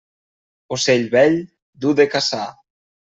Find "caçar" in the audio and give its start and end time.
2.15-2.45